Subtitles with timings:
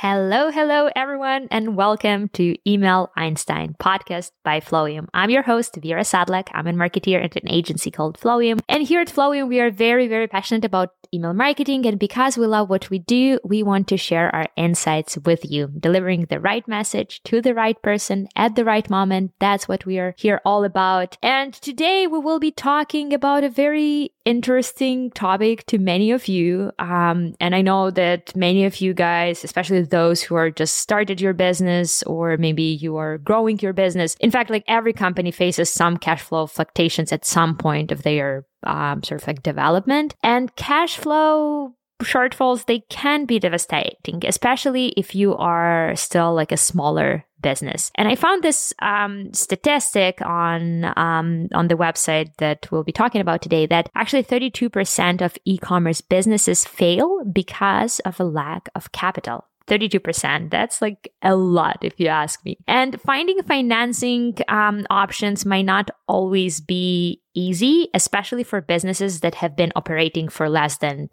[0.00, 5.08] Hello, hello, everyone, and welcome to Email Einstein podcast by Flowium.
[5.12, 6.46] I'm your host, Vera Sadlek.
[6.54, 8.60] I'm a marketeer at an agency called Flowium.
[8.68, 11.84] And here at Flowium, we are very, very passionate about email marketing.
[11.84, 15.66] And because we love what we do, we want to share our insights with you,
[15.66, 19.32] delivering the right message to the right person at the right moment.
[19.40, 21.18] That's what we are here all about.
[21.24, 26.70] And today we will be talking about a very interesting topic to many of you.
[26.78, 31.18] Um, and I know that many of you guys, especially those who are just started
[31.18, 34.16] your business or maybe you are growing your business.
[34.20, 38.44] In fact, like every company faces some cash flow fluctuations at some point of their
[38.64, 45.16] um, sort of like development and cash flow shortfalls they can be devastating especially if
[45.16, 47.90] you are still like a smaller business.
[47.94, 53.20] And I found this um, statistic on um, on the website that we'll be talking
[53.20, 59.46] about today that actually 32% of e-commerce businesses fail because of a lack of capital.
[59.68, 60.50] 32%.
[60.50, 62.58] That's like a lot, if you ask me.
[62.66, 69.56] And finding financing um, options might not always be easy, especially for businesses that have
[69.56, 71.08] been operating for less than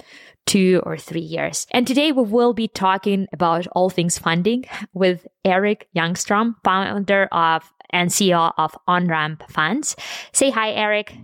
[0.45, 1.67] two or three years.
[1.71, 7.71] And today we will be talking about all things funding with Eric Youngstrom, founder of
[7.91, 9.95] and CEO of OnRamp Funds.
[10.33, 11.15] Say hi, Eric.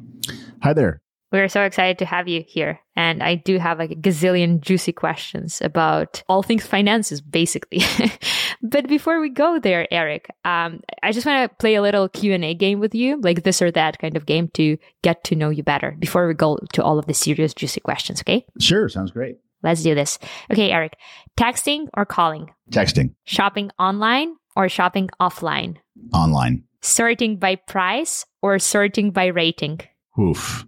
[0.62, 1.02] Hi there.
[1.31, 2.80] We're so excited to have you here.
[2.96, 7.81] And I do have like a gazillion juicy questions about all things finances, basically.
[8.62, 12.53] but before we go there, Eric, um, I just want to play a little Q&A
[12.53, 15.64] game with you, like this or that kind of game to get to know you
[15.64, 18.46] better before we go to all of the serious juicy questions, okay?
[18.59, 19.38] Sure, sounds great.
[19.64, 20.20] Let's do this.
[20.52, 20.97] Okay, Eric,
[21.38, 22.52] texting or calling?
[22.72, 23.14] Texting.
[23.24, 25.78] Shopping online or shopping offline?
[26.14, 26.64] Online.
[26.81, 29.80] Sorting by price or sorting by rating?
[30.20, 30.66] Oof.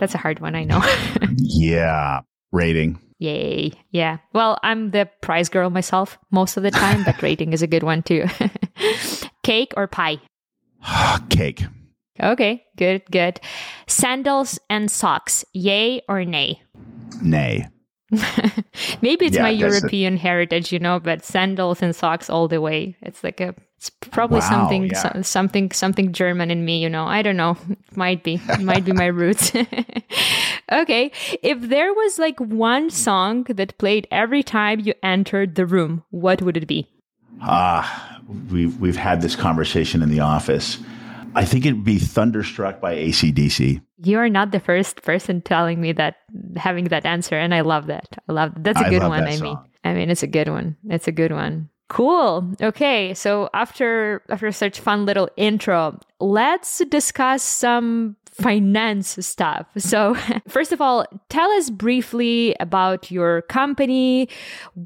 [0.00, 0.82] That's a hard one, I know.
[1.36, 2.20] yeah,
[2.52, 2.98] rating.
[3.18, 3.72] Yay.
[3.90, 4.18] Yeah.
[4.32, 7.82] Well, I'm the prize girl myself most of the time, but rating is a good
[7.82, 8.26] one too.
[9.42, 10.18] Cake or pie?
[11.30, 11.64] Cake.
[12.22, 13.40] Okay, good, good.
[13.86, 16.62] Sandals and socks, yay or nay?
[17.22, 17.66] Nay.
[19.02, 22.96] Maybe it's yeah, my European heritage, you know, but sandals and socks all the way.
[23.02, 25.12] It's like a it's probably wow, something yeah.
[25.12, 27.04] so, something something German in me, you know.
[27.04, 27.56] I don't know.
[27.68, 28.40] It might be.
[28.48, 29.52] It might be my roots.
[30.72, 31.12] okay.
[31.42, 36.40] If there was like one song that played every time you entered the room, what
[36.40, 36.88] would it be?
[37.42, 40.78] Ah, uh, we've we've had this conversation in the office.
[41.34, 43.80] I think it'd be Thunderstruck by AC/DC.
[44.02, 46.16] You're not the first person telling me that
[46.56, 48.06] having that answer, and I love that.
[48.28, 48.64] I love that.
[48.64, 49.26] that's a good one.
[49.26, 50.76] I mean, I mean, it's a good one.
[50.88, 51.68] It's a good one.
[51.88, 52.50] Cool.
[52.62, 59.66] Okay, so after after such fun little intro, let's discuss some finance stuff.
[59.76, 60.16] So,
[60.48, 64.28] first of all, tell us briefly about your company,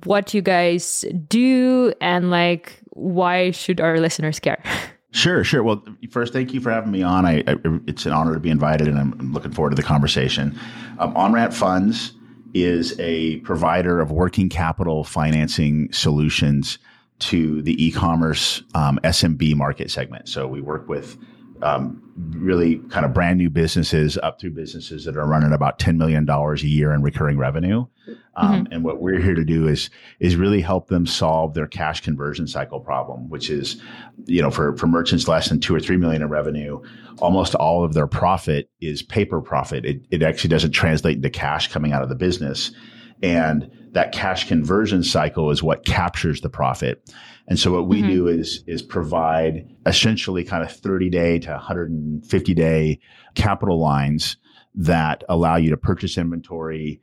[0.04, 4.62] what you guys do, and like why should our listeners care?
[5.10, 5.62] Sure, sure.
[5.62, 7.24] Well, first, thank you for having me on.
[7.24, 10.58] I, I, it's an honor to be invited, and I'm looking forward to the conversation.
[10.98, 12.12] Um, OnRamp Funds
[12.54, 16.78] is a provider of working capital financing solutions
[17.20, 20.28] to the e-commerce um, SMB market segment.
[20.28, 21.16] So we work with
[21.62, 22.02] um,
[22.36, 26.28] really kind of brand new businesses up through businesses that are running about $10 million
[26.28, 27.86] a year in recurring revenue.
[28.36, 28.72] Um, mm-hmm.
[28.72, 29.90] And what we're here to do is,
[30.20, 33.80] is really help them solve their cash conversion cycle problem, which is,
[34.26, 36.80] you know, for, for merchants less than two or 3 million in revenue,
[37.20, 39.84] almost all of their profit is paper profit.
[39.84, 42.70] It, it actually doesn't translate into cash coming out of the business.
[43.22, 47.12] And that cash conversion cycle is what captures the profit.
[47.48, 48.10] And so what we mm-hmm.
[48.10, 53.00] do is is provide essentially kind of 30 day to 150 day
[53.34, 54.36] capital lines
[54.74, 57.00] that allow you to purchase inventory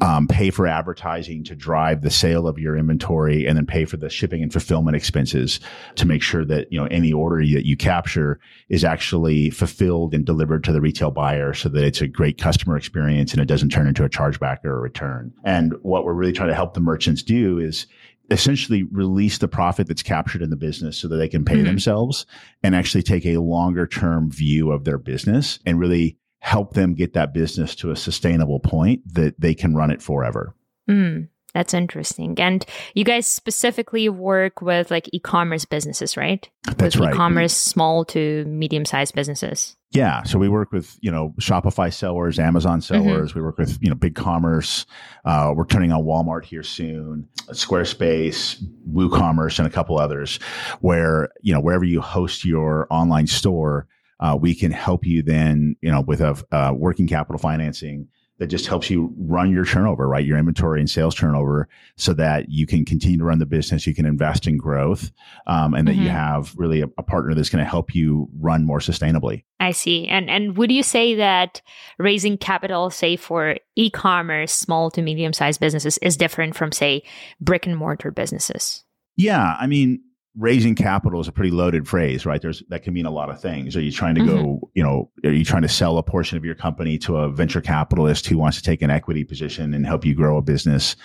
[0.00, 3.96] um, pay for advertising to drive the sale of your inventory and then pay for
[3.96, 5.60] the shipping and fulfillment expenses
[5.94, 10.24] to make sure that you know any order that you capture is actually fulfilled and
[10.24, 13.70] delivered to the retail buyer so that it's a great customer experience and it doesn't
[13.70, 16.80] turn into a chargeback or a return and what we're really trying to help the
[16.80, 17.86] merchants do is
[18.30, 21.64] essentially release the profit that's captured in the business so that they can pay mm-hmm.
[21.64, 22.26] themselves
[22.62, 27.14] and actually take a longer term view of their business and really help them get
[27.14, 30.54] that business to a sustainable point that they can run it forever.
[30.88, 32.38] Mm, that's interesting.
[32.38, 36.48] And you guys specifically work with like e-commerce businesses, right?
[36.76, 37.14] That's with right.
[37.14, 39.76] E-commerce, small to medium-sized businesses.
[39.94, 43.04] Yeah, so we work with you know Shopify sellers, Amazon mm-hmm.
[43.04, 43.30] sellers.
[43.30, 43.38] Mm-hmm.
[43.38, 44.86] We work with you know BigCommerce.
[45.24, 48.60] Uh, we're turning on Walmart here soon, Squarespace,
[48.92, 50.40] WooCommerce, and a couple others.
[50.80, 53.86] Where you know wherever you host your online store,
[54.18, 58.08] uh, we can help you then, you know, with a uh, working capital financing
[58.38, 60.24] that just helps you run your turnover, right?
[60.24, 63.94] Your inventory and sales turnover so that you can continue to run the business, you
[63.94, 65.12] can invest in growth,
[65.46, 66.02] um, and that mm-hmm.
[66.02, 69.44] you have really a, a partner that's going to help you run more sustainably.
[69.60, 70.06] I see.
[70.08, 71.62] And and would you say that
[71.98, 77.04] raising capital, say for e-commerce, small to medium sized businesses, is different from say
[77.40, 78.84] brick and mortar businesses?
[79.16, 80.02] Yeah, I mean,
[80.36, 82.40] raising capital is a pretty loaded phrase, right?
[82.40, 83.76] There's that can mean a lot of things.
[83.76, 84.36] Are you trying to mm-hmm.
[84.36, 87.30] go, you know, are you trying to sell a portion of your company to a
[87.30, 90.96] venture capitalist who wants to take an equity position and help you grow a business?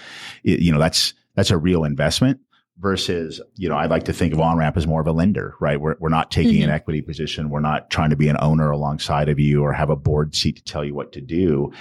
[0.43, 2.39] It, you know, that's that's a real investment
[2.79, 5.79] versus, you know, I like to think of OnRamp as more of a lender, right?
[5.79, 6.63] We're, we're not taking mm-hmm.
[6.63, 7.49] an equity position.
[7.49, 10.55] We're not trying to be an owner alongside of you or have a board seat
[10.55, 11.73] to tell you what to do.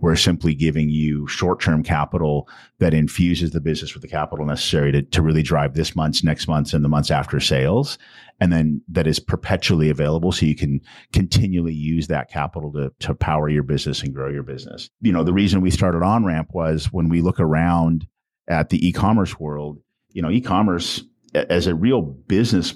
[0.00, 2.48] We're simply giving you short-term capital
[2.78, 6.46] that infuses the business with the capital necessary to, to really drive this month's, next
[6.46, 7.98] month's, and the months after sales.
[8.40, 10.30] And then that is perpetually available.
[10.30, 10.80] So you can
[11.12, 14.88] continually use that capital to, to power your business and grow your business.
[15.00, 18.06] You know, the reason we started OnRamp was when we look around
[18.46, 19.78] at the e-commerce world,
[20.14, 21.02] you know, e-commerce
[21.34, 22.74] as a real business,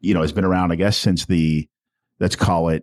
[0.00, 1.68] you know, has been around, I guess, since the,
[2.18, 2.82] let's call it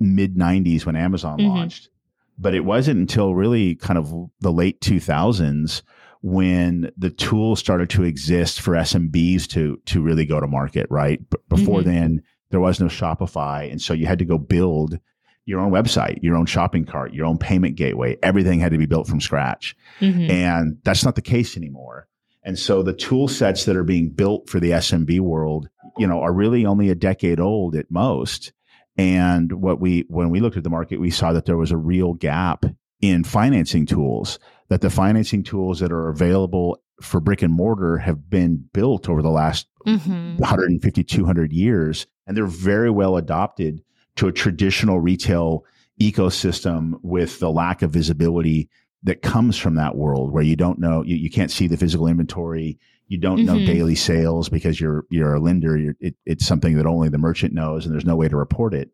[0.00, 1.48] mid 90s when Amazon mm-hmm.
[1.48, 1.90] launched.
[2.38, 5.82] But it wasn't until really kind of the late 2000s
[6.22, 11.20] when the tools started to exist for SMBs to to really go to market, right?
[11.30, 11.90] But before mm-hmm.
[11.90, 14.98] then, there was no Shopify, and so you had to go build
[15.46, 18.16] your own website, your own shopping cart, your own payment gateway.
[18.22, 20.30] Everything had to be built from scratch, mm-hmm.
[20.30, 22.06] and that's not the case anymore.
[22.42, 26.20] And so the tool sets that are being built for the SMB world, you know,
[26.20, 28.52] are really only a decade old at most.
[28.96, 31.76] And what we, when we looked at the market, we saw that there was a
[31.76, 32.64] real gap
[33.00, 34.38] in financing tools,
[34.68, 39.22] that the financing tools that are available for brick and mortar have been built over
[39.22, 40.36] the last mm-hmm.
[40.36, 42.06] 150, 200 years.
[42.26, 43.82] And they're very well adopted
[44.16, 45.64] to a traditional retail
[46.00, 48.68] ecosystem with the lack of visibility
[49.02, 52.06] that comes from that world where you don't know you, you can't see the physical
[52.06, 52.78] inventory
[53.10, 53.58] you don't mm-hmm.
[53.58, 57.18] know daily sales because you're you're a lender you're, it, it's something that only the
[57.18, 58.90] merchant knows and there's no way to report it.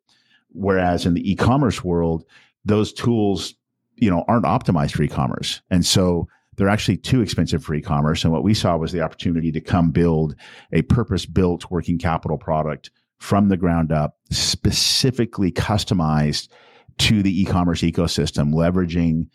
[0.53, 2.25] Whereas in the e-commerce world
[2.65, 3.55] those tools
[3.97, 5.61] you know aren't optimized for e-commerce.
[5.71, 8.25] And so they're actually too expensive for e-commerce.
[8.25, 10.35] And what we saw was the opportunity to come build
[10.73, 16.49] a purpose built working capital product from the ground up specifically customized
[16.97, 19.27] to the e-commerce ecosystem leveraging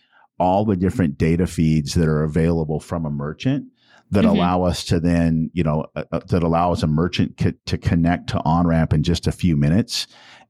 [0.41, 3.67] all the different data feeds that are available from a merchant
[4.09, 4.35] that mm-hmm.
[4.35, 8.29] allow us to then, you know, uh, uh that allows a merchant co- to connect
[8.29, 10.07] to OnRamp in just a few minutes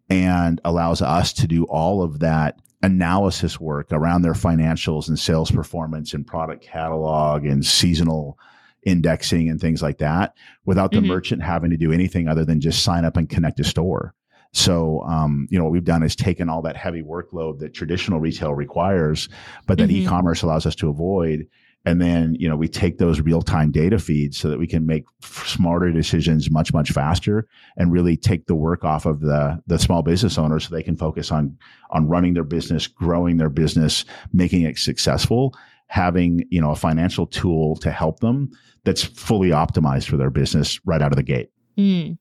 [0.10, 5.52] and allows us to do all of that analysis work around their financials and sales
[5.52, 8.40] performance and product catalog and seasonal
[8.84, 11.08] indexing and things like that without the mm-hmm.
[11.08, 14.16] merchant having to do anything other than just sign up and connect a store.
[14.54, 18.20] So, um, you know, what we've done is taken all that heavy workload that traditional
[18.20, 19.30] retail requires,
[19.66, 20.04] but that mm-hmm.
[20.04, 21.48] e-commerce allows us to avoid.
[21.84, 24.86] And then, you know, we take those real time data feeds so that we can
[24.86, 29.80] make smarter decisions much, much faster and really take the work off of the, the
[29.80, 31.58] small business owners so they can focus on,
[31.90, 35.56] on running their business, growing their business, making it successful,
[35.88, 38.52] having, you know, a financial tool to help them
[38.84, 41.50] that's fully optimized for their business right out of the gate.
[41.78, 42.18] Mm.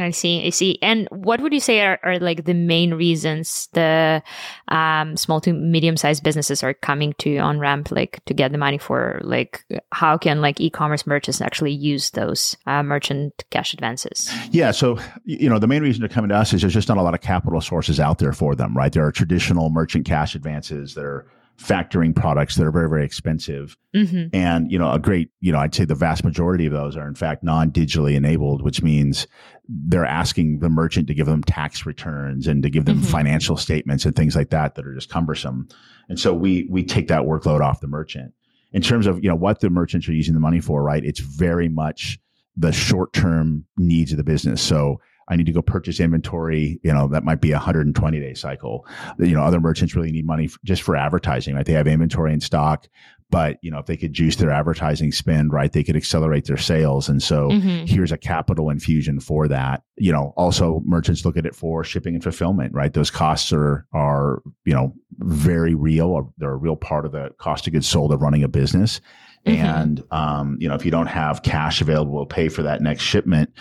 [0.00, 0.46] I see.
[0.46, 0.78] I see.
[0.82, 4.22] And what would you say are, are like the main reasons the
[4.68, 8.78] um, small to medium sized businesses are coming to OnRamp, like to get the money
[8.78, 14.32] for like how can like e-commerce merchants actually use those uh, merchant cash advances?
[14.50, 14.70] Yeah.
[14.70, 17.02] So you know the main reason they're coming to us is there's just not a
[17.02, 18.92] lot of capital sources out there for them, right?
[18.92, 21.26] There are traditional merchant cash advances that are
[21.60, 24.34] factoring products that are very very expensive mm-hmm.
[24.34, 27.06] and you know a great you know i'd say the vast majority of those are
[27.06, 29.26] in fact non-digitally enabled which means
[29.68, 33.12] they're asking the merchant to give them tax returns and to give them mm-hmm.
[33.12, 35.68] financial statements and things like that that are just cumbersome
[36.08, 38.32] and so we we take that workload off the merchant
[38.72, 41.20] in terms of you know what the merchants are using the money for right it's
[41.20, 42.18] very much
[42.56, 44.98] the short-term needs of the business so
[45.30, 46.80] I need to go purchase inventory.
[46.82, 48.86] You know, that might be a 120 day cycle.
[49.18, 51.64] You know, other merchants really need money just for advertising, right?
[51.64, 52.88] They have inventory in stock,
[53.30, 56.56] but you know, if they could juice their advertising spend, right, they could accelerate their
[56.56, 57.08] sales.
[57.08, 57.86] And so mm-hmm.
[57.86, 59.82] here's a capital infusion for that.
[59.96, 62.92] You know, also merchants look at it for shipping and fulfillment, right?
[62.92, 66.32] Those costs are, are, you know, very real.
[66.38, 69.00] They're a real part of the cost of goods sold of running a business.
[69.46, 69.64] Mm-hmm.
[69.64, 73.02] And um, you know, if you don't have cash available to pay for that next
[73.02, 73.52] shipment,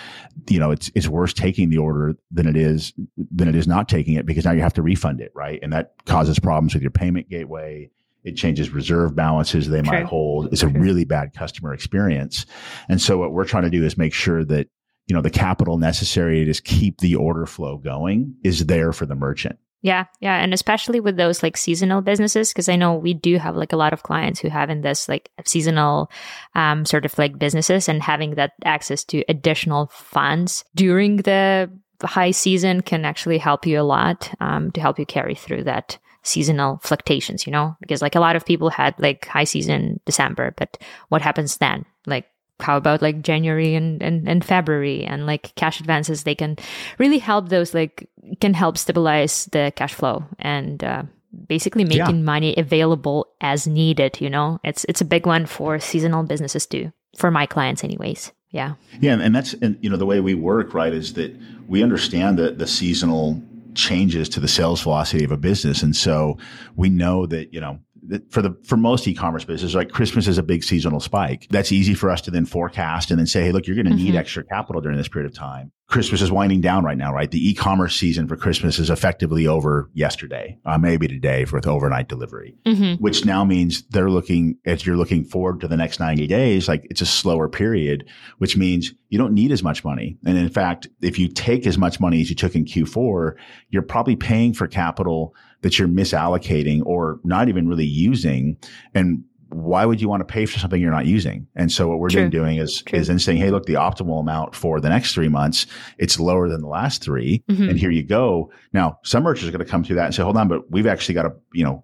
[0.50, 3.88] you know, it's it's worse taking the order than it is than it is not
[3.88, 5.60] taking it because now you have to refund it, right?
[5.64, 7.90] And that causes problems with your payment gateway.
[8.26, 9.92] It changes reserve balances they True.
[9.92, 10.48] might hold.
[10.48, 10.70] It's True.
[10.70, 12.46] a really bad customer experience.
[12.90, 14.68] And so what we're trying to do is make sure that
[15.08, 19.06] you know the capital necessary to just keep the order flow going is there for
[19.06, 23.14] the merchant yeah, yeah, and especially with those like seasonal businesses, because I know we
[23.14, 26.12] do have like a lot of clients who have in this like seasonal
[26.54, 31.72] um, sort of like businesses, and having that access to additional funds during the
[32.02, 35.98] high season can actually help you a lot um, to help you carry through that
[36.24, 37.48] seasonal fluctuations.
[37.48, 41.22] You know, because like a lot of people had like high season December, but what
[41.22, 41.86] happens then?
[42.06, 42.26] Like
[42.62, 46.24] how about like January and, and, and February and like cash advances?
[46.24, 46.58] They can
[46.98, 48.10] really help those, like,
[48.42, 51.04] can help stabilize the cash flow and uh,
[51.48, 52.24] basically making yeah.
[52.24, 54.20] money available as needed.
[54.22, 58.32] You know, it's, it's a big one for seasonal businesses too, for my clients, anyways.
[58.52, 58.74] Yeah.
[59.00, 59.20] Yeah.
[59.22, 61.36] And that's, and, you know, the way we work, right, is that
[61.68, 63.42] we understand that the seasonal
[63.76, 65.84] changes to the sales velocity of a business.
[65.84, 66.38] And so
[66.76, 67.80] we know that, you know,
[68.30, 71.48] for the for most e-commerce businesses, like Christmas is a big seasonal spike.
[71.50, 73.94] That's easy for us to then forecast and then say, hey, look, you're going to
[73.94, 74.06] mm-hmm.
[74.06, 75.72] need extra capital during this period of time.
[75.90, 77.32] Christmas is winding down right now, right?
[77.32, 82.08] The e-commerce season for Christmas is effectively over yesterday, uh, maybe today for with overnight
[82.08, 83.02] delivery, mm-hmm.
[83.02, 86.86] which now means they're looking as you're looking forward to the next 90 days, like
[86.92, 90.16] it's a slower period, which means you don't need as much money.
[90.26, 93.34] And in fact, if you take as much money as you took in Q4,
[93.70, 98.58] you're probably paying for capital that you're misallocating or not even really using.
[98.94, 101.48] And why would you want to pay for something you're not using?
[101.56, 102.30] And so what we're True.
[102.30, 103.00] doing is True.
[103.00, 105.66] is then saying, hey, look, the optimal amount for the next three months,
[105.98, 107.70] it's lower than the last 3 mm-hmm.
[107.70, 108.52] and here you go.
[108.74, 110.88] Now, some merchants are going to come through that and say, hold on, but we've
[110.88, 111.84] actually got to, you know,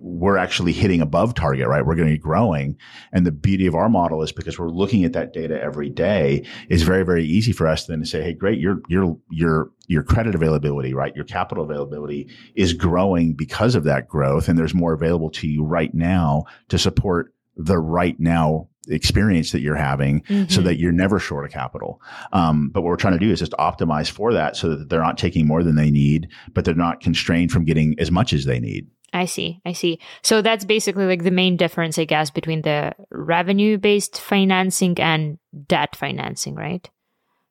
[0.00, 1.84] we're actually hitting above target, right?
[1.84, 2.76] We're going to be growing.
[3.12, 6.46] And the beauty of our model is because we're looking at that data every day
[6.68, 8.58] is very, very easy for us then to say, Hey, great.
[8.58, 11.14] Your, your, your, your credit availability, right?
[11.14, 14.48] Your capital availability is growing because of that growth.
[14.48, 19.60] And there's more available to you right now to support the right now experience that
[19.60, 20.48] you're having mm-hmm.
[20.48, 22.00] so that you're never short of capital.
[22.32, 25.00] Um, but what we're trying to do is just optimize for that so that they're
[25.00, 28.44] not taking more than they need, but they're not constrained from getting as much as
[28.44, 28.88] they need.
[29.14, 29.60] I see.
[29.64, 30.00] I see.
[30.22, 35.38] So that's basically like the main difference, I guess, between the revenue based financing and
[35.68, 36.90] debt financing, right?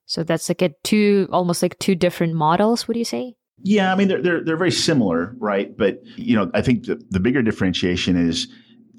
[0.05, 3.36] So that's like a two, almost like two different models, would you say?
[3.63, 5.75] Yeah, I mean, they're, they're, they're very similar, right?
[5.75, 8.50] But, you know, I think the, the bigger differentiation is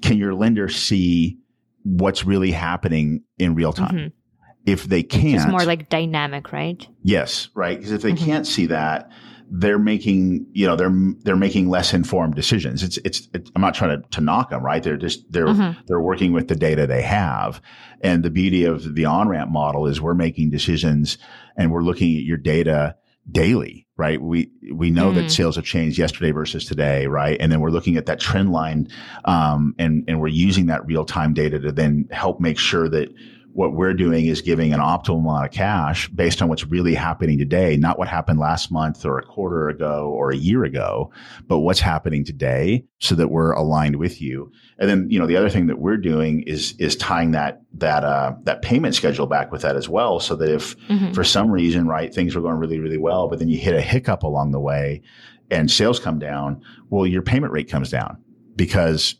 [0.01, 1.37] can your lender see
[1.83, 3.95] what's really happening in real time?
[3.95, 4.07] Mm-hmm.
[4.65, 5.35] If they can't.
[5.35, 6.85] It's more like dynamic, right?
[7.03, 7.77] Yes, right.
[7.77, 8.25] Because if they mm-hmm.
[8.25, 9.11] can't see that,
[9.49, 12.83] they're making you know they're they're making less informed decisions.
[12.83, 14.81] It's it's, it's I'm not trying to, to knock them right.
[14.81, 15.79] They're just they're mm-hmm.
[15.87, 17.61] they're working with the data they have,
[18.01, 21.17] and the beauty of the OnRamp model is we're making decisions
[21.57, 22.95] and we're looking at your data
[23.31, 24.21] daily, right?
[24.21, 25.15] We we know mm.
[25.15, 27.37] that sales have changed yesterday versus today, right?
[27.39, 28.87] And then we're looking at that trend line,
[29.25, 33.09] um, and and we're using that real time data to then help make sure that
[33.55, 37.37] what we're doing is giving an optimal amount of cash based on what's really happening
[37.37, 41.09] today, not what happened last month or a quarter ago or a year ago,
[41.47, 44.51] but what's happening today so that we're aligned with you.
[44.77, 48.03] And then, you know, the other thing that we're doing is, is tying that, that,
[48.03, 50.19] uh, that payment schedule back with that as well.
[50.19, 51.13] So that if mm-hmm.
[51.13, 53.81] for some reason, right, things are going really, really well, but then you hit a
[53.81, 55.01] hiccup along the way
[55.49, 58.21] and sales come down, well, your payment rate comes down
[58.57, 59.15] because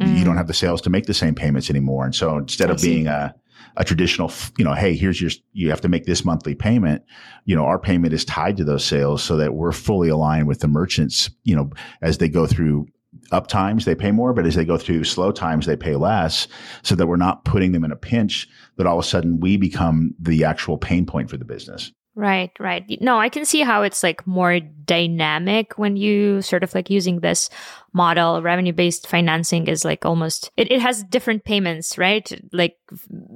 [0.00, 0.18] mm.
[0.18, 2.04] you don't have the sales to make the same payments anymore.
[2.04, 2.88] And so instead I of see.
[2.88, 3.32] being a,
[3.76, 7.02] a traditional, you know, hey, here's your, you have to make this monthly payment.
[7.44, 10.60] You know, our payment is tied to those sales so that we're fully aligned with
[10.60, 11.70] the merchants, you know,
[12.02, 12.86] as they go through
[13.32, 16.48] up times, they pay more, but as they go through slow times, they pay less
[16.82, 19.56] so that we're not putting them in a pinch that all of a sudden we
[19.56, 21.92] become the actual pain point for the business.
[22.18, 22.82] Right, right.
[23.02, 27.20] No, I can see how it's like more dynamic when you sort of like using
[27.20, 27.50] this
[27.92, 28.40] model.
[28.40, 32.32] Revenue based financing is like almost, it, it has different payments, right?
[32.54, 32.78] Like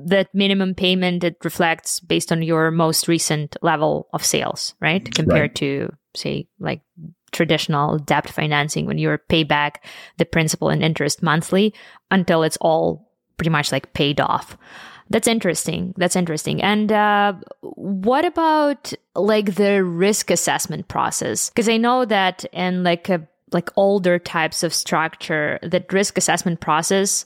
[0.06, 5.14] that minimum payment, it reflects based on your most recent level of sales, right?
[5.14, 5.54] Compared right.
[5.56, 6.80] to, say, like
[7.32, 9.84] traditional debt financing when you're pay back
[10.16, 11.74] the principal and interest monthly
[12.10, 14.56] until it's all pretty much like paid off.
[15.10, 15.92] That's interesting.
[15.96, 16.62] That's interesting.
[16.62, 21.50] And uh, what about like the risk assessment process?
[21.50, 26.60] Because I know that in like a like older types of structure, that risk assessment
[26.60, 27.24] process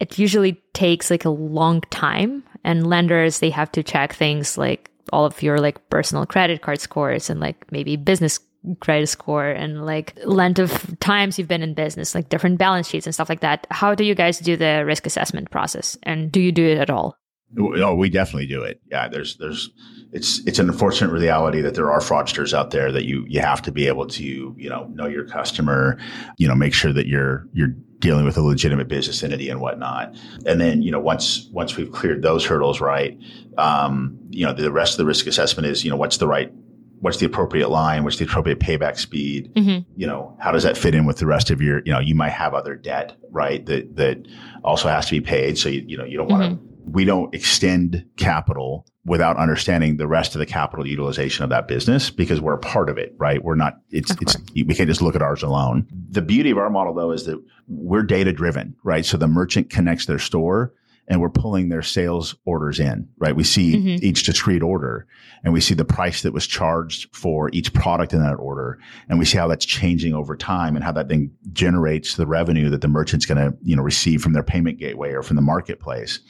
[0.00, 4.90] it usually takes like a long time, and lenders they have to check things like
[5.12, 8.38] all of your like personal credit card scores and like maybe business
[8.80, 13.06] credit score and like length of times you've been in business, like different balance sheets
[13.06, 13.66] and stuff like that.
[13.70, 15.96] How do you guys do the risk assessment process?
[16.02, 17.16] And do you do it at all?
[17.58, 18.80] Oh, we definitely do it.
[18.90, 19.70] Yeah, there's there's
[20.12, 23.62] it's it's an unfortunate reality that there are fraudsters out there that you you have
[23.62, 25.98] to be able to you know know your customer,
[26.36, 30.14] you know make sure that you're you're dealing with a legitimate business entity and whatnot.
[30.44, 33.18] And then you know once once we've cleared those hurdles, right?
[33.56, 36.52] Um, you know the rest of the risk assessment is you know what's the right
[37.00, 38.04] what's the appropriate line?
[38.04, 39.52] What's the appropriate payback speed?
[39.54, 39.90] Mm-hmm.
[39.96, 42.14] you know how does that fit in with the rest of your you know you
[42.14, 44.26] might have other debt right that that
[44.64, 45.58] also has to be paid.
[45.58, 46.92] So you, you know you don't want to mm-hmm.
[46.92, 52.10] we don't extend capital without understanding the rest of the capital utilization of that business
[52.10, 53.42] because we're a part of it right?
[53.42, 55.86] We're not it's it's we can't just look at ours alone.
[56.10, 59.04] The beauty of our model though is that we're data driven right?
[59.04, 60.72] So the merchant connects their store
[61.08, 63.34] and we're pulling their sales orders in, right?
[63.34, 64.04] We see mm-hmm.
[64.04, 65.06] each discrete order
[65.42, 68.78] and we see the price that was charged for each product in that order.
[69.08, 72.68] And we see how that's changing over time and how that then generates the revenue
[72.68, 75.42] that the merchant's going to, you know, receive from their payment gateway or from the
[75.42, 76.20] marketplace.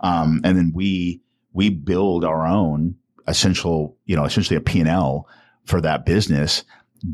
[0.00, 1.22] Um, and then we,
[1.54, 5.26] we build our own essential, you know, essentially a P&L
[5.64, 6.62] for that business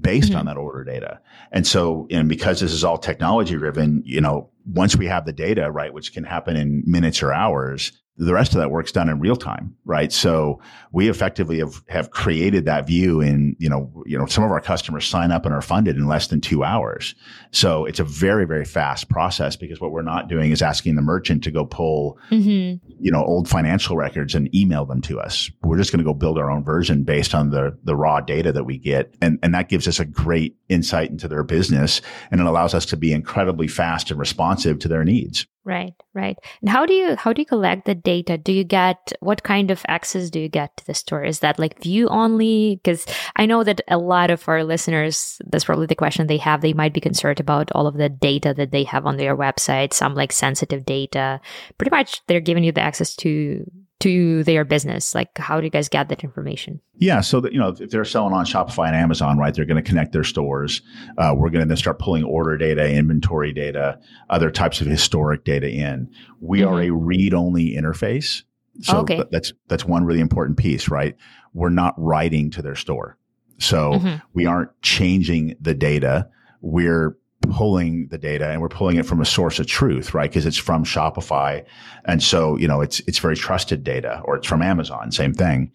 [0.01, 0.39] based mm-hmm.
[0.39, 1.21] on that order data.
[1.51, 5.33] And so, and because this is all technology driven, you know, once we have the
[5.33, 9.09] data, right, which can happen in minutes or hours, the rest of that work's done
[9.09, 10.13] in real time, right?
[10.13, 10.61] So
[10.93, 14.61] we effectively have, have created that view in, you know, you know, some of our
[14.61, 17.15] customers sign up and are funded in less than two hours.
[17.53, 21.03] So it's a very, very fast process because what we're not doing is asking the
[21.03, 22.87] merchant to go pull, mm-hmm.
[23.01, 25.51] you know, old financial records and email them to us.
[25.63, 28.53] We're just going to go build our own version based on the, the raw data
[28.53, 29.15] that we get.
[29.23, 32.85] And, and that gives us a great insight into their business and it allows us
[32.87, 35.47] to be incredibly fast and responsive to their needs.
[35.65, 36.37] Right, right.
[36.61, 38.37] And how do you how do you collect the data?
[38.37, 41.23] Do you get what kind of access do you get to the store?
[41.23, 42.81] Is that like view only?
[42.83, 46.63] Because I know that a lot of our listeners, that's probably the question they have.
[46.63, 49.93] They might be concerned about all of the data that they have on their website,
[49.93, 51.41] some like sensitive data.
[51.79, 53.65] Pretty much, they're giving you the access to
[54.03, 55.15] to their business?
[55.15, 56.81] Like, how do you guys get that information?
[56.97, 59.83] Yeah, so that you know, if they're selling on Shopify and Amazon, right, they're going
[59.83, 60.83] to connect their stores.
[61.19, 65.71] Uh, we're going to start pulling order data, inventory data, other types of historic data
[65.71, 66.11] in.
[66.41, 66.75] We mm-hmm.
[66.75, 68.43] are a read-only interface,
[68.81, 69.17] so okay.
[69.17, 71.17] th- that's that's one really important piece, right?
[71.55, 73.19] We're not writing to their store,
[73.59, 74.17] so mm-hmm.
[74.35, 76.29] we aren't changing the data.
[76.61, 80.31] We're pulling the data and we're pulling it from a source of truth, right?
[80.31, 81.65] Because it's from Shopify.
[82.05, 85.71] And so, you know, it's, it's very trusted data or it's from Amazon, same thing.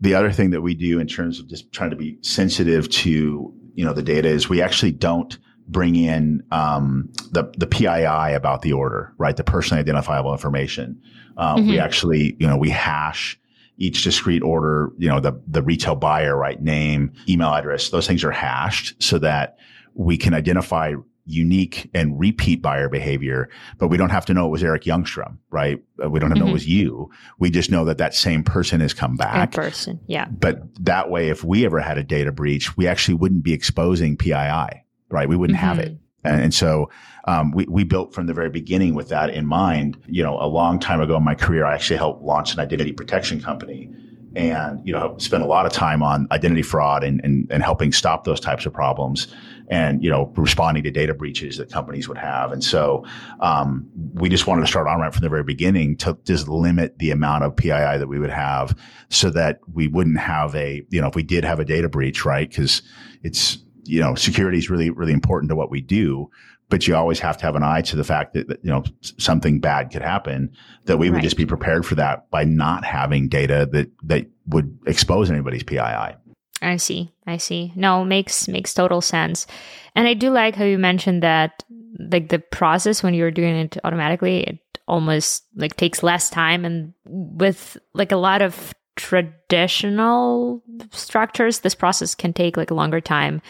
[0.00, 3.52] The other thing that we do in terms of just trying to be sensitive to,
[3.74, 8.62] you know, the data is we actually don't bring in, um, the, the PII about
[8.62, 9.36] the order, right?
[9.36, 11.00] The personally identifiable information.
[11.36, 11.70] Um, mm-hmm.
[11.70, 13.38] we actually, you know, we hash
[13.78, 16.60] each discrete order, you know, the, the retail buyer, right?
[16.62, 19.56] Name, email address, those things are hashed so that
[19.94, 20.94] we can identify
[21.30, 23.48] unique and repeat buyer behavior,
[23.78, 25.82] but we don't have to know it was Eric Youngstrom, right?
[26.02, 26.46] Uh, we don't have to mm-hmm.
[26.46, 27.10] know it was you.
[27.38, 29.54] We just know that that same person has come back.
[29.54, 30.26] Same person, yeah.
[30.28, 34.16] But that way, if we ever had a data breach, we actually wouldn't be exposing
[34.16, 35.28] PII, right?
[35.28, 35.66] We wouldn't mm-hmm.
[35.66, 35.96] have it.
[36.24, 36.90] And, and so
[37.24, 40.02] um, we, we built from the very beginning with that in mind.
[40.06, 42.92] You know, a long time ago in my career, I actually helped launch an identity
[42.92, 43.90] protection company
[44.36, 47.92] and you know spent a lot of time on identity fraud and, and, and helping
[47.92, 49.34] stop those types of problems
[49.70, 53.04] and you know responding to data breaches that companies would have and so
[53.40, 56.98] um, we just wanted to start on right from the very beginning to just limit
[56.98, 58.76] the amount of pii that we would have
[59.08, 62.24] so that we wouldn't have a you know if we did have a data breach
[62.24, 62.82] right because
[63.22, 66.28] it's you know security is really really important to what we do
[66.70, 68.84] but you always have to have an eye to the fact that, that you know
[69.00, 70.50] something bad could happen
[70.84, 71.14] that we right.
[71.14, 75.62] would just be prepared for that by not having data that that would expose anybody's
[75.62, 76.16] PII.
[76.62, 77.12] I see.
[77.26, 77.72] I see.
[77.74, 79.46] No, makes makes total sense.
[79.94, 81.64] And I do like how you mentioned that
[81.98, 86.92] like the process when you're doing it automatically, it almost like takes less time and
[87.06, 93.40] with like a lot of traditional structures, this process can take like a longer time.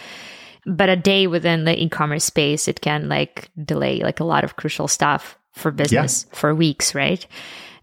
[0.66, 4.56] But a day within the e-commerce space, it can like delay like a lot of
[4.56, 6.38] crucial stuff for business yeah.
[6.38, 7.26] for weeks, right?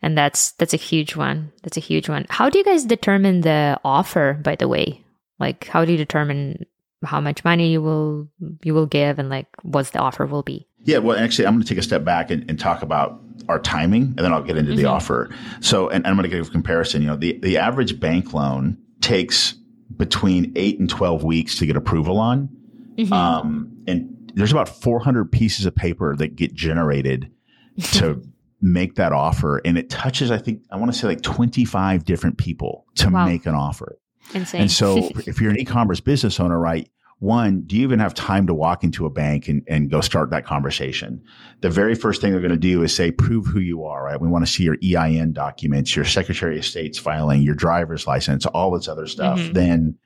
[0.01, 1.51] And that's that's a huge one.
[1.63, 2.27] That's a huge one.
[2.29, 5.03] How do you guys determine the offer, by the way?
[5.39, 6.65] Like how do you determine
[7.03, 8.27] how much money you will
[8.63, 10.67] you will give and like what the offer will be?
[10.83, 13.19] Yeah, well, actually, I'm going to take a step back and, and talk about
[13.49, 14.81] our timing, and then I'll get into mm-hmm.
[14.81, 15.29] the offer.
[15.59, 17.01] So, and, and I'm going to give a comparison.
[17.01, 19.55] You know, the the average bank loan takes
[19.95, 22.49] between eight and twelve weeks to get approval on,
[22.95, 23.11] mm-hmm.
[23.11, 27.31] um, and there's about 400 pieces of paper that get generated
[27.93, 28.21] to
[28.61, 32.37] make that offer, and it touches, I think, I want to say like 25 different
[32.37, 33.25] people to wow.
[33.25, 33.97] make an offer.
[34.33, 34.61] Insane.
[34.61, 38.45] And so, if you're an e-commerce business owner, right, one, do you even have time
[38.45, 41.23] to walk into a bank and, and go start that conversation?
[41.61, 44.21] The very first thing they're going to do is say, prove who you are, right?
[44.21, 48.45] We want to see your EIN documents, your Secretary of State's filing, your driver's license,
[48.45, 49.39] all this other stuff.
[49.39, 49.53] Mm-hmm.
[49.53, 49.97] Then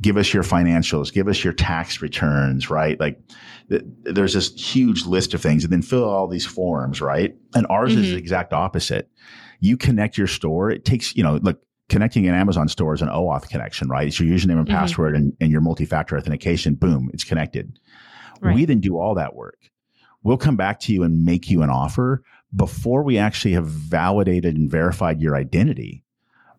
[0.00, 2.98] give us your financials, give us your tax returns, right?
[2.98, 3.20] Like
[3.68, 7.34] th- there's this huge list of things and then fill all these forms, right?
[7.54, 8.02] And ours mm-hmm.
[8.02, 9.10] is the exact opposite.
[9.60, 10.70] You connect your store.
[10.70, 14.06] It takes, you know, look, connecting an Amazon store is an OAuth connection, right?
[14.06, 14.76] It's your username and mm-hmm.
[14.76, 16.74] password and, and your multi-factor authentication.
[16.74, 17.78] Boom, it's connected.
[18.40, 18.54] Right.
[18.54, 19.70] We then do all that work.
[20.22, 22.22] We'll come back to you and make you an offer
[22.54, 26.02] before we actually have validated and verified your identity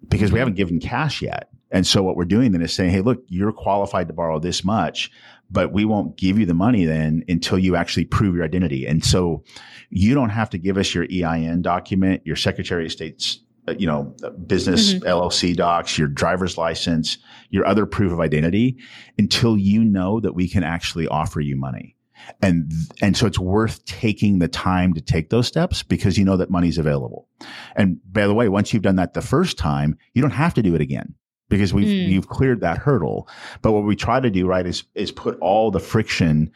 [0.07, 0.39] because we mm-hmm.
[0.39, 1.49] haven't given cash yet.
[1.69, 4.63] And so what we're doing then is saying, Hey, look, you're qualified to borrow this
[4.63, 5.11] much,
[5.51, 8.85] but we won't give you the money then until you actually prove your identity.
[8.85, 9.43] And so
[9.89, 13.39] you don't have to give us your EIN document, your Secretary of State's
[13.77, 15.07] you know, business mm-hmm.
[15.07, 17.17] LLC docs, your driver's license,
[17.49, 18.77] your other proof of identity
[19.17, 21.95] until you know that we can actually offer you money.
[22.41, 26.37] And, and so it's worth taking the time to take those steps because you know
[26.37, 27.27] that money's available.
[27.75, 30.63] And by the way, once you've done that the first time, you don't have to
[30.63, 31.13] do it again
[31.49, 32.09] because we've, mm.
[32.09, 33.29] you've cleared that hurdle.
[33.61, 36.51] But what we try to do, right, is, is put all the friction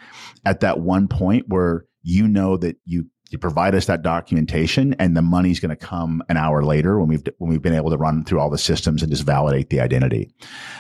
[0.46, 5.16] at that one point where you know that you you provide us that documentation and
[5.16, 7.98] the money's going to come an hour later when we've when we've been able to
[7.98, 10.34] run through all the systems and just validate the identity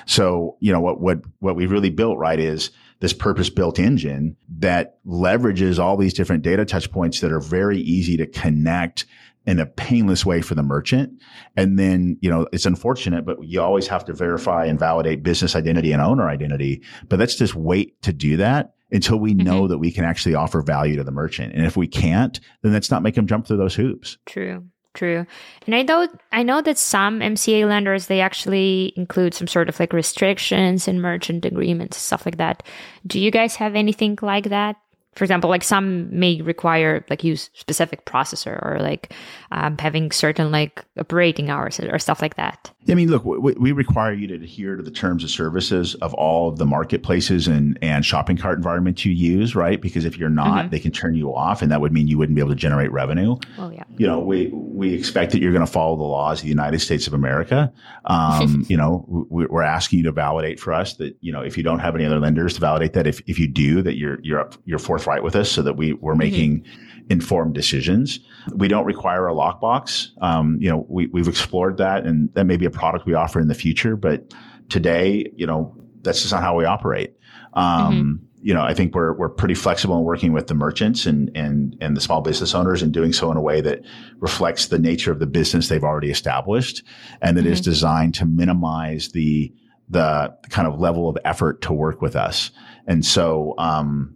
[0.05, 4.37] so you know what what what we really built right is this purpose built engine
[4.47, 9.05] that leverages all these different data touch points that are very easy to connect
[9.45, 11.11] in a painless way for the merchant.
[11.57, 15.55] And then, you know, it's unfortunate, but you always have to verify and validate business
[15.55, 16.83] identity and owner identity.
[17.09, 19.45] But let's just wait to do that until we mm-hmm.
[19.45, 21.53] know that we can actually offer value to the merchant.
[21.53, 24.17] And if we can't, then let's not make them jump through those hoops.
[24.25, 24.65] True.
[24.93, 25.25] True.
[25.65, 29.79] And I know I know that some MCA lenders they actually include some sort of
[29.79, 32.63] like restrictions and merchant agreements, stuff like that.
[33.07, 34.75] Do you guys have anything like that?
[35.15, 39.13] For example, like some may require like use specific processor or like
[39.51, 42.71] um, having certain like operating hours or stuff like that.
[42.89, 46.15] I mean, look, we, we, require you to adhere to the terms of services of
[46.15, 49.79] all of the marketplaces and, and shopping cart environments you use, right?
[49.79, 50.69] Because if you're not, mm-hmm.
[50.69, 52.91] they can turn you off, and that would mean you wouldn't be able to generate
[52.91, 53.35] revenue.
[53.59, 53.83] Oh yeah.
[53.97, 56.79] You know, we we expect that you're going to follow the laws of the United
[56.79, 57.71] States of America.
[58.05, 61.63] Um, you know, we're asking you to validate for us that you know if you
[61.63, 64.39] don't have any other lenders to validate that, if if you do, that you're you're
[64.39, 66.19] up, you're forthright with us, so that we we're mm-hmm.
[66.19, 66.59] making.
[66.61, 68.19] Mm-hmm informed decisions.
[68.53, 70.09] We don't require a lockbox.
[70.21, 73.39] Um, you know, we, we've explored that and that may be a product we offer
[73.41, 74.33] in the future, but
[74.69, 77.15] today, you know, that's just not how we operate.
[77.53, 78.25] Um, mm-hmm.
[78.43, 81.75] You know, I think we're, we're pretty flexible in working with the merchants and, and,
[81.81, 83.81] and the small business owners and doing so in a way that
[84.19, 86.81] reflects the nature of the business they've already established
[87.21, 87.51] and that mm-hmm.
[87.51, 89.53] is designed to minimize the,
[89.89, 92.51] the kind of level of effort to work with us.
[92.87, 94.15] And so, um,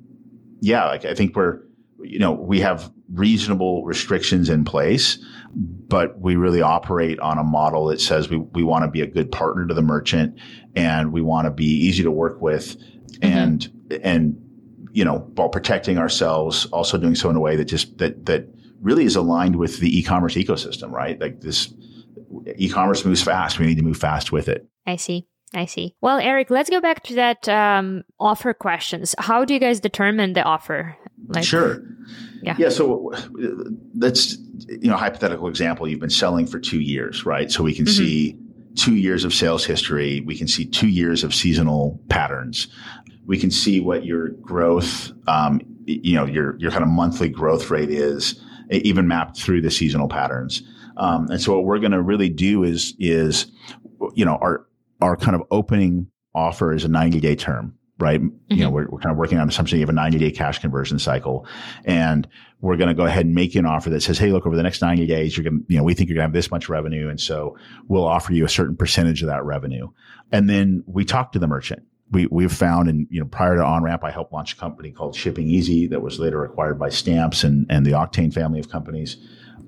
[0.59, 1.61] yeah, like I think we're,
[2.01, 5.17] you know, we have reasonable restrictions in place,
[5.53, 9.07] but we really operate on a model that says we, we want to be a
[9.07, 10.39] good partner to the merchant
[10.75, 13.23] and we want to be easy to work with mm-hmm.
[13.23, 13.71] and,
[14.03, 14.41] and,
[14.91, 18.47] you know, while protecting ourselves, also doing so in a way that just, that, that
[18.81, 21.19] really is aligned with the e-commerce ecosystem, right?
[21.19, 21.73] Like this
[22.57, 23.59] e-commerce moves fast.
[23.59, 24.67] We need to move fast with it.
[24.85, 25.27] I see.
[25.53, 25.95] I see.
[26.01, 29.15] Well, Eric, let's go back to that um, offer questions.
[29.17, 30.97] How do you guys determine the offer?
[31.27, 31.81] Like, sure.
[32.41, 32.55] Yeah.
[32.57, 32.69] Yeah.
[32.69, 33.13] So
[33.93, 35.87] that's you know hypothetical example.
[35.87, 37.51] You've been selling for two years, right?
[37.51, 38.03] So we can mm-hmm.
[38.03, 38.39] see
[38.75, 40.21] two years of sales history.
[40.21, 42.67] We can see two years of seasonal patterns.
[43.25, 47.71] We can see what your growth, um, you know, your your kind of monthly growth
[47.71, 50.61] rate is, even mapped through the seasonal patterns.
[50.97, 53.47] Um, and so what we're going to really do is is,
[54.13, 54.67] you know, our
[55.01, 58.21] our kind of opening offer is a 90 day term right?
[58.21, 58.53] Mm-hmm.
[58.53, 60.59] You know, we're, we're kind of working on assumption you have a 90 day cash
[60.59, 61.47] conversion cycle
[61.85, 62.27] and
[62.61, 64.55] we're going to go ahead and make you an offer that says, Hey, look, over
[64.55, 66.33] the next 90 days, you're going to, you know, we think you're going to have
[66.33, 67.09] this much revenue.
[67.09, 69.89] And so we'll offer you a certain percentage of that revenue.
[70.31, 71.83] And then we talk to the merchant.
[72.11, 75.15] We, we've found, and you know, prior to OnRamp, I helped launch a company called
[75.15, 79.17] ShippingEasy that was later acquired by Stamps and, and the Auctane family of companies.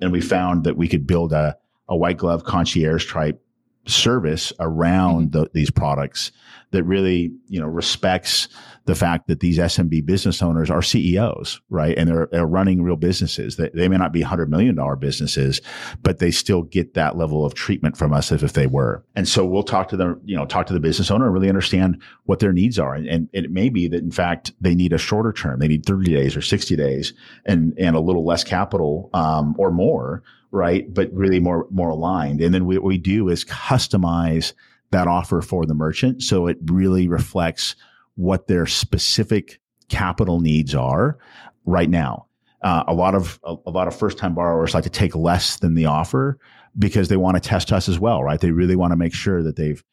[0.02, 1.58] And we found that we could build a,
[1.90, 3.42] a white glove concierge type
[3.88, 5.44] service around mm-hmm.
[5.44, 6.32] the, these products
[6.72, 8.50] that really, you know, respects
[8.86, 11.98] the fact that these SMB business owners are CEOs, right?
[11.98, 13.58] And they're, they're running real businesses.
[13.58, 15.62] They, they may not be $100 million businesses,
[16.04, 19.04] but they still get that level of treatment from us as if they were.
[19.16, 21.50] And so we'll talk to them, you know, talk to the business owner and really
[21.50, 22.94] understand what their needs are.
[22.94, 25.60] And, and it may be that in fact, they need a shorter term.
[25.60, 27.14] They need 30 days or 60 days
[27.46, 30.92] and, and a little less capital, um, or more, right?
[30.94, 32.42] But really more, more aligned.
[32.42, 34.54] And then what we do is customize
[34.92, 36.24] that offer for the merchant.
[36.24, 37.76] So it really reflects
[38.16, 41.18] what their specific capital needs are
[41.66, 42.26] right now.
[42.62, 45.60] Uh, a lot of a, a lot of first time borrowers like to take less
[45.60, 46.40] than the offer
[46.80, 48.40] because they want to test us as well, right?
[48.40, 49.84] They really want to make sure that they've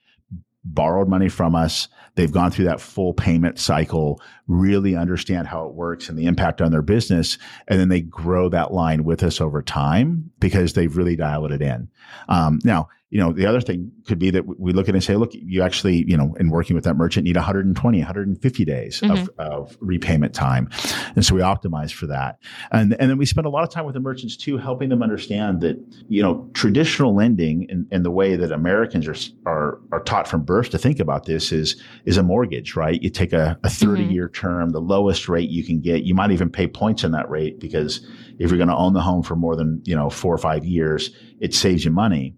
[0.65, 1.89] borrowed money from us.
[2.15, 6.63] They've gone through that full payment cycle, really understand how it works and the impact
[6.63, 7.39] on their business.
[7.69, 11.61] And then they grow that line with us over time because they've really dialed it
[11.61, 11.89] in.
[12.29, 15.05] Um, now, you know, the other thing could be that we look at it and
[15.05, 19.01] say, look, you actually, you know, in working with that merchant need 120, 150 days
[19.01, 19.13] mm-hmm.
[19.13, 20.69] of, of, repayment time.
[21.15, 22.41] And so we optimize for that.
[22.73, 25.01] And, and then we spend a lot of time with the merchants too, helping them
[25.01, 25.77] understand that,
[26.09, 29.15] you know, traditional lending and, and the way that Americans are,
[29.47, 33.01] are, are taught from birth to think about this is, is a mortgage, right?
[33.01, 34.11] You take a, a 30 mm-hmm.
[34.11, 36.03] year term, the lowest rate you can get.
[36.03, 38.05] You might even pay points on that rate because
[38.39, 40.65] if you're going to own the home for more than, you know, four or five
[40.65, 42.37] years, it saves you money.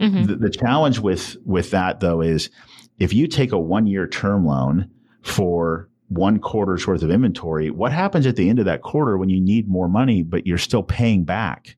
[0.00, 0.24] Mm-hmm.
[0.24, 2.50] The, the challenge with, with that though is
[2.98, 4.90] if you take a one year term loan
[5.22, 9.28] for one quarter's worth of inventory, what happens at the end of that quarter when
[9.28, 11.76] you need more money, but you're still paying back,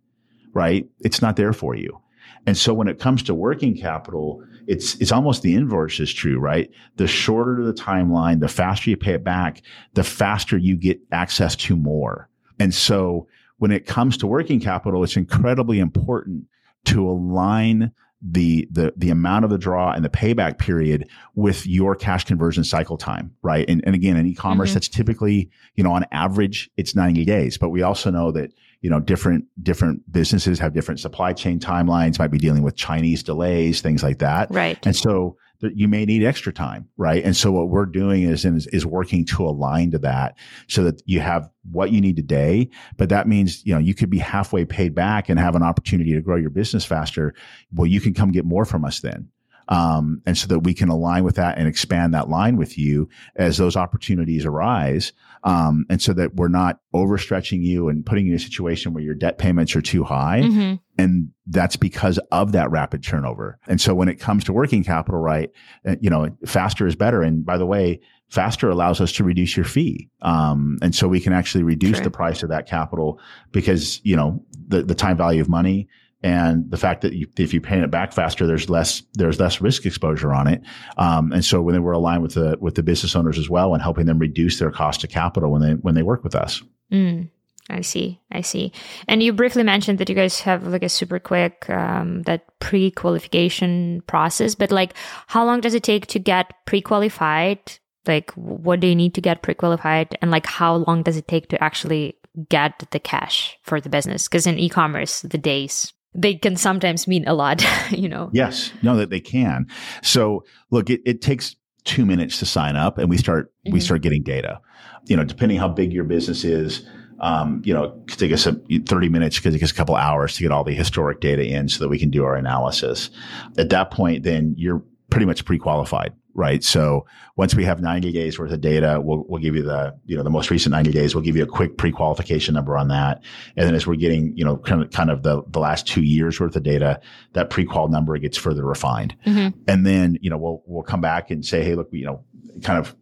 [0.53, 0.89] right?
[1.01, 2.01] It's not there for you.
[2.47, 6.39] And so when it comes to working capital, it's it's almost the inverse is true,
[6.39, 6.71] right?
[6.97, 9.63] The shorter the timeline, the faster you pay it back,
[9.95, 12.29] the faster you get access to more.
[12.59, 13.27] And so
[13.61, 16.47] when it comes to working capital, it's incredibly important
[16.87, 17.93] to align
[18.23, 22.65] the the the amount of the draw and the payback period with your cash conversion
[22.65, 23.69] cycle time, right?
[23.69, 24.77] And and again, in e-commerce, mm-hmm.
[24.77, 28.89] that's typically you know on average it's ninety days, but we also know that you
[28.89, 33.83] know different different businesses have different supply chain timelines, might be dealing with Chinese delays,
[33.83, 34.79] things like that, right?
[34.87, 37.23] And so you may need extra time, right?
[37.23, 40.37] And so what we're doing is, is, is working to align to that
[40.69, 42.71] so that you have what you need today.
[42.97, 46.15] But that means, you know, you could be halfway paid back and have an opportunity
[46.15, 47.35] to grow your business faster.
[47.73, 49.29] Well, you can come get more from us then.
[49.69, 53.09] Um, and so that we can align with that and expand that line with you
[53.37, 55.13] as those opportunities arise.
[55.43, 59.03] Um, and so that we're not overstretching you and putting you in a situation where
[59.03, 60.43] your debt payments are too high.
[60.43, 60.75] Mm-hmm.
[60.99, 63.59] And that's because of that rapid turnover.
[63.67, 65.51] And so when it comes to working capital, right,
[65.89, 67.23] uh, you know, faster is better.
[67.23, 70.11] And by the way, faster allows us to reduce your fee.
[70.23, 73.19] Um, and so we can actually reduce the price of that capital
[73.51, 75.89] because, you know, the, the time value of money
[76.23, 79.61] and the fact that you, if you pay it back faster, there's less there's less
[79.61, 80.63] risk exposure on it.
[80.99, 83.83] Um, and so when we're aligned with the with the business owners as well and
[83.83, 86.63] helping them reduce their cost of capital when they when they work with us.
[86.93, 87.31] Mm,
[87.71, 88.73] I see, I see.
[89.09, 92.91] And you briefly mentioned that you guys have like a super quick um, that pre
[92.91, 94.93] qualification process, but like
[95.27, 97.61] how long does it take to get pre qualified?
[98.07, 101.29] Like what do you need to get pre qualified, and like how long does it
[101.29, 102.17] take to actually
[102.51, 104.29] get the cash for the business?
[104.29, 108.31] Because in e-commerce, the days they can sometimes mean a lot, you know?
[108.33, 109.67] Yes, no, that they can.
[110.03, 113.73] So look, it, it takes two minutes to sign up and we start, mm-hmm.
[113.73, 114.61] we start getting data,
[115.07, 116.87] you know, depending how big your business is.
[117.21, 120.37] Um, you know, it could take us 30 minutes because it takes a couple hours
[120.37, 123.11] to get all the historic data in so that we can do our analysis.
[123.59, 126.63] At that point, then you're pretty much pre-qualified right?
[126.63, 130.17] So once we have 90 days worth of data, we'll, we'll give you the, you
[130.17, 131.15] know, the most recent 90 days.
[131.15, 133.23] We'll give you a quick pre-qualification number on that.
[133.57, 136.03] And then as we're getting, you know, kind of, kind of the, the last two
[136.03, 137.01] years worth of data,
[137.33, 139.17] that pre-qual number gets further refined.
[139.27, 139.59] Mm-hmm.
[139.69, 142.25] And then, you know, we'll, we'll come back and say, Hey, look, you know,
[142.63, 142.95] kind of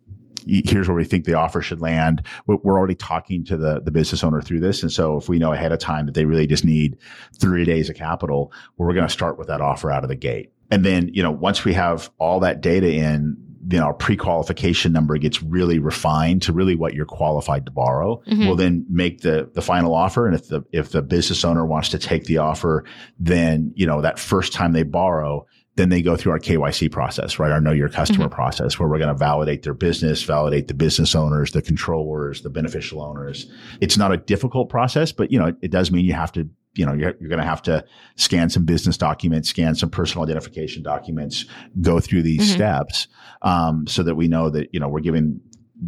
[0.46, 2.22] here's where we think the offer should land.
[2.46, 4.82] We're already talking to the, the business owner through this.
[4.82, 6.96] And so if we know ahead of time that they really just need
[7.38, 10.16] three days of capital, well, we're going to start with that offer out of the
[10.16, 10.52] gate.
[10.70, 13.36] And then, you know, once we have all that data in,
[13.70, 18.22] you know, our pre-qualification number gets really refined to really what you're qualified to borrow.
[18.26, 18.46] Mm-hmm.
[18.46, 20.26] We'll then make the the final offer.
[20.26, 22.84] And if the if the business owner wants to take the offer,
[23.18, 25.46] then, you know, that first time they borrow,
[25.78, 27.50] then they go through our KYC process, right?
[27.50, 28.34] Our know your customer Mm-hmm.
[28.34, 32.50] process where we're going to validate their business, validate the business owners, the controllers, the
[32.50, 33.50] beneficial owners.
[33.80, 36.48] It's not a difficult process, but you know, it, it does mean you have to,
[36.74, 37.84] you know, you're, you're going to have to
[38.16, 41.46] scan some business documents, scan some personal identification documents,
[41.80, 42.54] go through these Mhm.
[42.54, 43.08] steps,
[43.42, 45.40] um, so that we know that, you know, we're giving,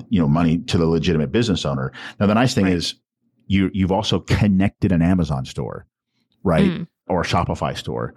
[0.09, 1.93] you know, money to the legitimate business owner.
[2.19, 2.75] Now, the nice thing Right.
[2.75, 2.95] is
[3.49, 5.87] you, you've also connected an Amazon store,
[6.45, 6.71] right?
[6.71, 6.87] Mm.
[7.09, 8.15] Or a Shopify store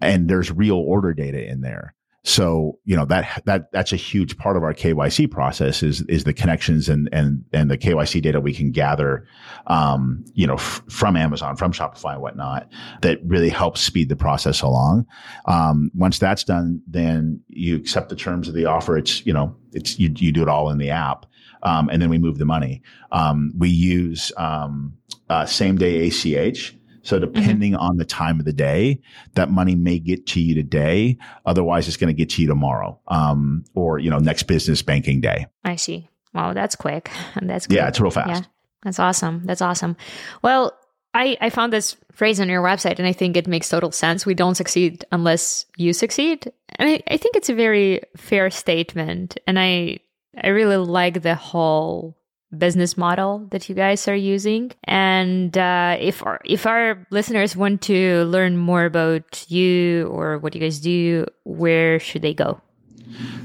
[0.00, 1.94] and there's real order data in there.
[2.26, 6.24] So, you know, that, that, that's a huge part of our KYC process is, is
[6.24, 9.28] the connections and, and, and the KYC data we can gather,
[9.68, 12.68] um, you know, f- from Amazon, from Shopify and whatnot
[13.02, 15.06] that really helps speed the process along.
[15.44, 18.98] Um, once that's done, then you accept the terms of the offer.
[18.98, 21.26] It's, you know, it's, you, you do it all in the app.
[21.62, 22.82] Um, and then we move the money.
[23.12, 24.94] Um, we use, um,
[25.30, 26.74] uh, same day ACH.
[27.06, 29.00] So depending on the time of the day,
[29.34, 31.18] that money may get to you today.
[31.44, 35.20] Otherwise, it's going to get to you tomorrow, um, or you know, next business banking
[35.20, 35.46] day.
[35.64, 36.08] I see.
[36.34, 37.10] Wow, that's quick.
[37.40, 37.76] That's good.
[37.76, 38.28] Yeah, it's real fast.
[38.28, 38.48] Yeah,
[38.82, 39.42] that's awesome.
[39.46, 39.96] That's awesome.
[40.42, 40.78] Well,
[41.14, 44.26] I, I found this phrase on your website and I think it makes total sense.
[44.26, 46.52] We don't succeed unless you succeed.
[46.78, 49.38] And I, I think it's a very fair statement.
[49.46, 50.00] And I
[50.42, 52.18] I really like the whole
[52.56, 54.72] business model that you guys are using.
[54.84, 60.54] And uh, if our, if our listeners want to learn more about you or what
[60.54, 62.60] you guys do, where should they go?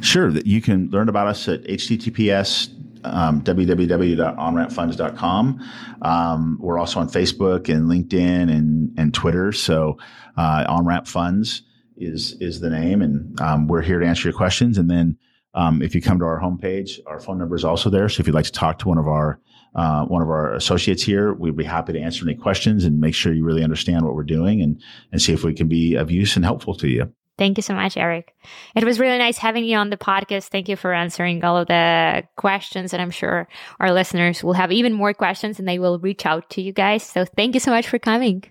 [0.02, 2.70] Sure, that you can learn about us at https
[3.04, 5.72] um, www.onrampfunds.com.
[6.02, 9.52] Um, we're also on Facebook and LinkedIn and, and Twitter.
[9.52, 9.98] So
[10.38, 11.62] uh, OnRamp Funds
[11.98, 14.78] is is the name, and um, we're here to answer your questions.
[14.78, 15.18] And then
[15.54, 18.08] um, if you come to our homepage, our phone number is also there.
[18.10, 19.40] So if you'd like to talk to one of our
[19.74, 23.16] uh, one of our associates here, we'd be happy to answer any questions and make
[23.16, 26.12] sure you really understand what we're doing and and see if we can be of
[26.12, 27.12] use and helpful to you.
[27.38, 28.36] Thank you so much, Eric.
[28.76, 30.50] It was really nice having you on the podcast.
[30.50, 32.94] Thank you for answering all of the questions.
[32.94, 33.48] And I'm sure
[33.80, 37.02] our listeners will have even more questions and they will reach out to you guys.
[37.02, 38.44] So thank you so much for coming.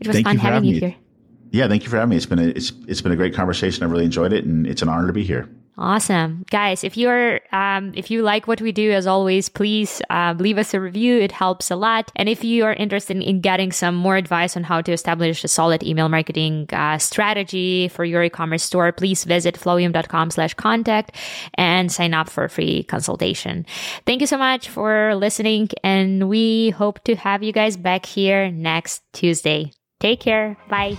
[0.00, 0.96] It was Thank fun you having having you here.
[1.50, 2.16] Yeah, thank you for having me.
[2.16, 3.82] It's been a, it's it's been a great conversation.
[3.82, 5.48] I really enjoyed it, and it's an honor to be here.
[5.80, 6.82] Awesome, guys!
[6.82, 10.74] If you're um, if you like what we do, as always, please uh, leave us
[10.74, 11.20] a review.
[11.20, 12.10] It helps a lot.
[12.16, 15.48] And if you are interested in getting some more advice on how to establish a
[15.48, 21.14] solid email marketing uh, strategy for your e-commerce store, please visit flowium.com/contact
[21.54, 23.64] and sign up for a free consultation.
[24.04, 28.50] Thank you so much for listening, and we hope to have you guys back here
[28.50, 29.70] next Tuesday.
[30.00, 30.56] Take care.
[30.68, 30.98] Bye.